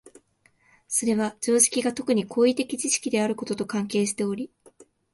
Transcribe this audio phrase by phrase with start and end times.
[0.87, 4.49] それは常識が特に行為的知識であることと関係しており、